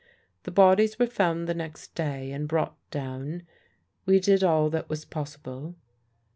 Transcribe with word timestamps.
The 0.45 0.51
bodies 0.51 0.97
were 0.97 1.05
found 1.05 1.47
the 1.47 1.53
next 1.53 1.93
day 1.93 2.31
and 2.31 2.47
brought 2.47 2.75
down. 2.89 3.43
We 4.07 4.19
did 4.19 4.43
all 4.43 4.71
that 4.71 4.89
was 4.89 5.05
possible. 5.05 5.75